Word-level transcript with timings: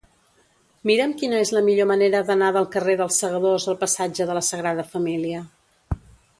Mira'm 0.89 1.11
quina 1.19 1.41
és 1.47 1.51
la 1.57 1.61
millor 1.67 1.89
manera 1.91 2.23
d'anar 2.31 2.49
del 2.57 2.67
carrer 2.77 2.97
dels 3.03 3.21
Segadors 3.25 3.69
al 3.75 3.79
passatge 3.85 4.31
de 4.33 4.39
la 4.41 4.47
Sagrada 4.51 4.91
Família. 4.97 5.47